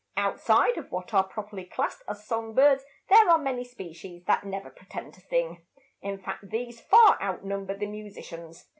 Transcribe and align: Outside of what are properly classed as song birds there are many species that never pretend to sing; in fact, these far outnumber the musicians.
Outside 0.17 0.77
of 0.79 0.91
what 0.91 1.13
are 1.13 1.23
properly 1.27 1.63
classed 1.63 2.01
as 2.07 2.25
song 2.25 2.55
birds 2.55 2.83
there 3.09 3.29
are 3.29 3.37
many 3.37 3.63
species 3.63 4.23
that 4.25 4.43
never 4.43 4.71
pretend 4.71 5.13
to 5.13 5.21
sing; 5.21 5.63
in 6.01 6.17
fact, 6.17 6.49
these 6.49 6.81
far 6.81 7.21
outnumber 7.21 7.77
the 7.77 7.85
musicians. 7.85 8.67